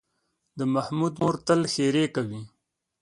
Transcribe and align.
د 0.57 0.59
محمود 0.73 1.13
مور 1.21 1.35
تل 1.45 1.61
ښېرې 1.73 2.05
کوي. 2.15 2.41